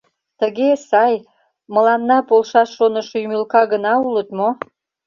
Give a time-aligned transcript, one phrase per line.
[0.39, 1.15] Тыге сай,
[1.73, 4.49] мыланна полшаш шонышо ӱмылка гына улыт мо?